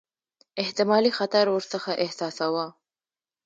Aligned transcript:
احتمالي 0.61 1.11
خطر 1.19 1.45
ورڅخه 1.51 1.93
احساساوه. 2.03 2.65